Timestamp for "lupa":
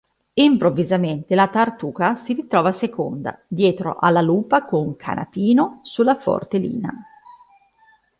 4.21-4.65